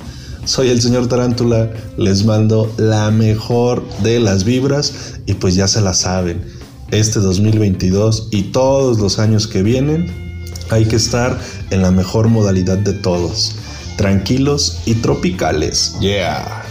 Soy 0.45 0.69
el 0.69 0.82
señor 0.82 1.08
Tarántula, 1.08 1.71
les 1.97 2.25
mando 2.25 2.73
la 2.77 3.12
mejor 3.12 3.88
de 4.01 4.19
las 4.19 4.43
vibras 4.43 5.19
y 5.25 5.36
pues 5.36 5.56
ya 5.56 5.67
se 5.67 5.82
la 5.82 5.93
saben. 5.93 6.41
Este 6.89 7.19
2022 7.19 8.30
y 8.32 8.43
todos 8.43 8.99
los 8.99 9.19
años 9.19 9.47
que 9.47 9.63
vienen 9.63 10.12
hay 10.69 10.86
que 10.86 10.95
estar 10.95 11.38
en 11.69 11.82
la 11.82 11.91
mejor 11.91 12.27
modalidad 12.27 12.77
de 12.77 12.93
todos, 12.93 13.56
tranquilos 13.97 14.80
y 14.86 14.95
tropicales. 14.95 15.95
Yeah. 15.99 16.70